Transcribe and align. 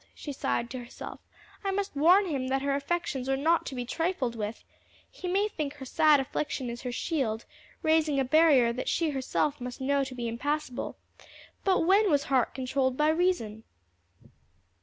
she 0.15 0.33
sighed 0.33 0.67
to 0.67 0.79
herself. 0.79 1.19
"I 1.63 1.69
must 1.69 1.95
warn 1.95 2.25
him 2.25 2.47
that 2.47 2.63
her 2.63 2.73
affections 2.73 3.29
are 3.29 3.37
not 3.37 3.67
to 3.67 3.75
be 3.75 3.85
trifled 3.85 4.35
with. 4.35 4.63
He 5.11 5.27
may 5.27 5.47
think 5.47 5.73
her 5.75 5.85
sad 5.85 6.19
affliction 6.19 6.71
is 6.71 6.81
her 6.81 6.91
shield 6.91 7.45
raising 7.83 8.19
a 8.19 8.25
barrier 8.25 8.73
that 8.73 8.89
she 8.89 9.11
herself 9.11 9.61
must 9.61 9.79
know 9.79 10.03
to 10.05 10.15
be 10.15 10.27
impassable 10.27 10.97
but 11.63 11.81
when 11.81 12.09
was 12.09 12.23
heart 12.23 12.55
controlled 12.55 12.97
by 12.97 13.09
reason?" 13.09 13.63